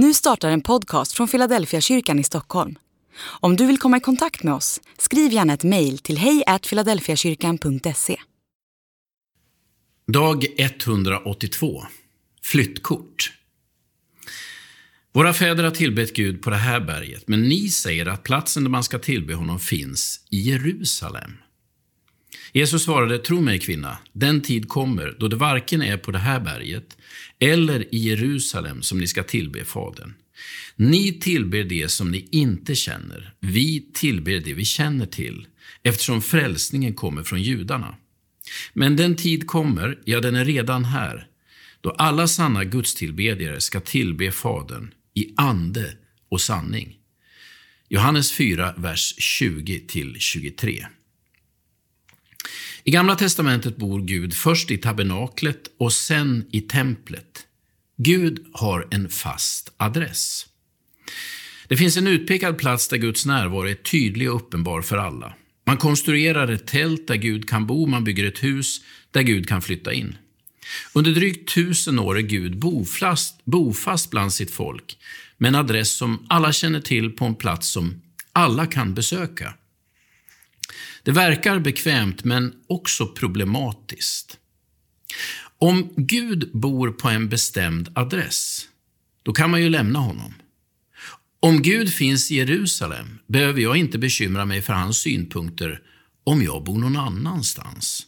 Nu 0.00 0.14
startar 0.14 0.50
en 0.50 0.60
podcast 0.60 1.12
från 1.12 1.28
Philadelphia 1.28 1.80
kyrkan 1.80 2.18
i 2.18 2.24
Stockholm. 2.24 2.78
Om 3.20 3.56
du 3.56 3.66
vill 3.66 3.78
komma 3.78 3.96
i 3.96 4.00
kontakt 4.00 4.42
med 4.42 4.54
oss, 4.54 4.80
skriv 4.98 5.32
gärna 5.32 5.52
ett 5.54 5.64
mejl 5.64 5.98
till 5.98 6.18
hejfiladelfiakyrkan.se. 6.18 8.16
Dag 10.12 10.46
182. 10.58 11.84
Flyttkort. 12.42 13.32
Våra 15.12 15.32
fäder 15.34 15.64
har 15.64 15.70
tillbett 15.70 16.14
Gud 16.14 16.42
på 16.42 16.50
det 16.50 16.56
här 16.56 16.80
berget, 16.80 17.28
men 17.28 17.42
ni 17.42 17.68
säger 17.68 18.06
att 18.06 18.22
platsen 18.22 18.64
där 18.64 18.70
man 18.70 18.84
ska 18.84 18.98
tillbe 18.98 19.34
honom 19.34 19.58
finns 19.58 20.26
i 20.30 20.40
Jerusalem. 20.40 21.32
Jesus 22.52 22.84
svarade, 22.84 23.18
tro 23.18 23.40
mig 23.40 23.58
kvinna, 23.58 23.98
den 24.12 24.40
tid 24.40 24.68
kommer 24.68 25.16
då 25.18 25.28
det 25.28 25.36
varken 25.36 25.82
är 25.82 25.96
på 25.96 26.10
det 26.10 26.18
här 26.18 26.40
berget 26.40 26.96
eller 27.38 27.94
i 27.94 27.98
Jerusalem 27.98 28.82
som 28.82 28.98
ni 28.98 29.06
ska 29.06 29.22
tillbe 29.22 29.64
Fadern. 29.64 30.14
Ni 30.76 31.12
tillber 31.12 31.64
det 31.64 31.88
som 31.88 32.10
ni 32.10 32.28
inte 32.30 32.74
känner, 32.74 33.34
vi 33.40 33.86
tillber 33.94 34.40
det 34.40 34.54
vi 34.54 34.64
känner 34.64 35.06
till, 35.06 35.46
eftersom 35.82 36.22
frälsningen 36.22 36.94
kommer 36.94 37.22
från 37.22 37.42
judarna. 37.42 37.94
Men 38.72 38.96
den 38.96 39.16
tid 39.16 39.46
kommer, 39.46 39.98
ja 40.04 40.20
den 40.20 40.36
är 40.36 40.44
redan 40.44 40.84
här, 40.84 41.26
då 41.80 41.90
alla 41.90 42.28
sanna 42.28 42.64
gudstillbedjare 42.64 43.60
ska 43.60 43.80
tillbe 43.80 44.32
Fadern 44.32 44.90
i 45.14 45.34
ande 45.36 45.92
och 46.28 46.40
sanning. 46.40 46.96
Johannes 47.88 48.32
4, 48.32 48.74
vers 48.76 49.14
20-23. 49.40 50.86
I 52.88 52.90
Gamla 52.90 53.16
testamentet 53.16 53.76
bor 53.76 54.00
Gud 54.00 54.34
först 54.34 54.70
i 54.70 54.78
tabernaklet 54.78 55.58
och 55.78 55.92
sen 55.92 56.44
i 56.52 56.60
templet. 56.60 57.46
Gud 57.96 58.46
har 58.52 58.88
en 58.90 59.08
fast 59.08 59.72
adress. 59.76 60.46
Det 61.66 61.76
finns 61.76 61.96
en 61.96 62.06
utpekad 62.06 62.58
plats 62.58 62.88
där 62.88 62.96
Guds 62.96 63.26
närvaro 63.26 63.68
är 63.68 63.74
tydlig 63.74 64.30
och 64.30 64.36
uppenbar 64.36 64.82
för 64.82 64.96
alla. 64.96 65.34
Man 65.66 65.76
konstruerar 65.76 66.48
ett 66.48 66.66
tält 66.66 67.06
där 67.06 67.16
Gud 67.16 67.48
kan 67.48 67.66
bo, 67.66 67.86
man 67.86 68.04
bygger 68.04 68.24
ett 68.24 68.42
hus 68.42 68.80
där 69.10 69.22
Gud 69.22 69.48
kan 69.48 69.62
flytta 69.62 69.92
in. 69.92 70.16
Under 70.92 71.10
drygt 71.10 71.54
tusen 71.54 71.98
år 71.98 72.18
är 72.18 72.22
Gud 72.22 72.58
bofast, 72.58 73.44
bofast 73.44 74.10
bland 74.10 74.32
sitt 74.32 74.50
folk, 74.50 74.98
med 75.38 75.48
en 75.48 75.54
adress 75.54 75.90
som 75.92 76.26
alla 76.28 76.52
känner 76.52 76.80
till 76.80 77.10
på 77.10 77.24
en 77.24 77.34
plats 77.34 77.68
som 77.68 78.02
alla 78.32 78.66
kan 78.66 78.94
besöka. 78.94 79.54
Det 81.08 81.12
verkar 81.12 81.58
bekvämt, 81.58 82.24
men 82.24 82.54
också 82.66 83.06
problematiskt. 83.06 84.38
Om 85.58 85.92
Gud 85.96 86.50
bor 86.52 86.90
på 86.90 87.08
en 87.08 87.28
bestämd 87.28 87.92
adress, 87.94 88.68
då 89.22 89.32
kan 89.32 89.50
man 89.50 89.62
ju 89.62 89.68
lämna 89.68 89.98
honom. 89.98 90.34
Om 91.40 91.62
Gud 91.62 91.92
finns 91.92 92.30
i 92.30 92.36
Jerusalem 92.36 93.18
behöver 93.26 93.60
jag 93.60 93.76
inte 93.76 93.98
bekymra 93.98 94.44
mig 94.44 94.62
för 94.62 94.72
hans 94.72 94.98
synpunkter 94.98 95.80
om 96.24 96.42
jag 96.42 96.64
bor 96.64 96.78
någon 96.78 96.96
annanstans. 96.96 98.06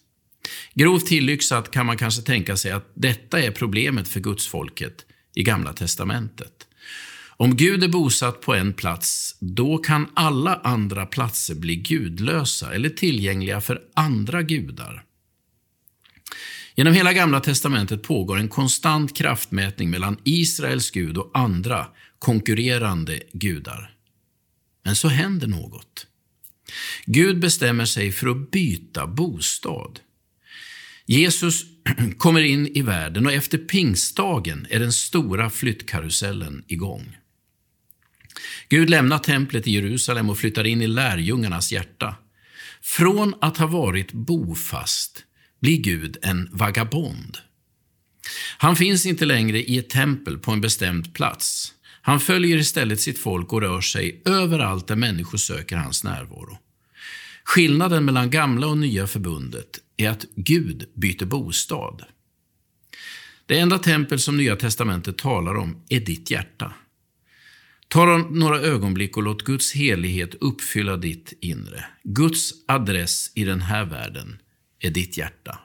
Grovt 0.75 1.07
tillyxat 1.07 1.71
kan 1.71 1.87
man 1.87 1.97
kanske 1.97 2.23
tänka 2.23 2.57
sig 2.57 2.71
att 2.71 2.93
detta 2.95 3.41
är 3.41 3.51
problemet 3.51 4.09
för 4.09 4.21
gudsfolket 4.21 5.07
i 5.35 5.43
Gamla 5.43 5.73
testamentet. 5.73 6.67
Om 7.41 7.57
Gud 7.57 7.85
är 7.85 7.89
bosatt 7.89 8.41
på 8.41 8.55
en 8.55 8.73
plats, 8.73 9.37
då 9.39 9.79
kan 9.79 10.09
alla 10.15 10.55
andra 10.55 11.07
platser 11.07 11.55
bli 11.55 11.77
gudlösa 11.77 12.75
eller 12.75 12.89
tillgängliga 12.89 13.61
för 13.61 13.81
andra 13.95 14.43
gudar. 14.43 15.05
Genom 16.75 16.95
hela 16.95 17.13
Gamla 17.13 17.41
testamentet 17.41 18.03
pågår 18.03 18.39
en 18.39 18.49
konstant 18.49 19.17
kraftmätning 19.17 19.91
mellan 19.91 20.17
Israels 20.25 20.91
Gud 20.91 21.19
och 21.19 21.31
andra 21.35 21.87
konkurrerande 22.19 23.23
gudar. 23.33 23.95
Men 24.85 24.97
så 24.97 25.09
händer 25.09 25.47
något. 25.47 26.07
Gud 27.07 27.41
bestämmer 27.41 27.85
sig 27.85 28.13
för 28.13 28.29
att 28.29 28.51
byta 28.51 29.07
bostad. 29.07 30.01
Jesus 31.07 31.65
kommer 32.19 32.41
in 32.41 32.67
i 32.67 32.83
världen 32.83 33.27
och 33.27 33.33
efter 33.33 33.59
pingstdagen 33.59 34.67
är 34.71 34.79
den 34.79 34.93
stora 34.93 35.51
flyttkarusellen 35.51 36.65
igång. 36.69 37.17
Gud 38.71 38.91
lämnar 38.91 39.19
templet 39.19 39.67
i 39.67 39.71
Jerusalem 39.71 40.31
och 40.31 40.39
flyttar 40.39 40.67
in 40.67 40.83
i 40.83 40.87
lärjungarnas 40.87 41.73
hjärta. 41.73 42.17
Från 42.83 43.35
att 43.41 43.57
ha 43.57 43.67
varit 43.67 44.13
bofast 44.13 45.25
blir 45.61 45.77
Gud 45.77 46.17
en 46.23 46.49
vagabond. 46.53 47.39
Han 48.59 48.77
finns 48.77 49.07
inte 49.07 49.25
längre 49.25 49.63
i 49.63 49.79
ett 49.79 49.91
tempel 49.91 50.39
på 50.39 50.51
en 50.51 50.61
bestämd 50.61 51.15
plats. 51.15 51.75
Han 52.03 52.21
följer 52.21 52.57
istället 52.57 53.01
sitt 53.01 53.19
folk 53.19 53.53
och 53.53 53.61
rör 53.61 53.81
sig 53.81 54.23
överallt 54.25 54.87
där 54.87 54.97
människor 54.97 55.39
söker 55.39 55.77
hans 55.77 56.05
närvaro. 56.05 56.59
Skillnaden 57.45 58.05
mellan 58.05 58.31
gamla 58.31 58.67
och 58.67 58.79
nya 58.79 59.07
förbundet 59.07 59.79
är 59.97 60.09
att 60.09 60.25
Gud 60.37 60.91
byter 60.95 61.25
bostad. 61.25 62.05
Det 63.47 63.59
enda 63.59 63.79
tempel 63.79 64.19
som 64.19 64.37
Nya 64.37 64.57
testamentet 64.57 65.19
talar 65.19 65.55
om 65.55 65.85
är 65.89 66.01
ditt 66.01 66.31
hjärta. 66.31 66.73
Ta 67.91 68.19
några 68.31 68.61
ögonblick 68.61 69.17
och 69.17 69.23
låt 69.23 69.43
Guds 69.43 69.75
helighet 69.75 70.35
uppfylla 70.35 70.97
ditt 70.97 71.33
inre. 71.41 71.85
Guds 72.05 72.53
adress 72.69 73.33
i 73.35 73.45
den 73.45 73.61
här 73.61 73.85
världen 73.85 74.39
är 74.81 74.91
ditt 74.91 75.19
hjärta. 75.19 75.59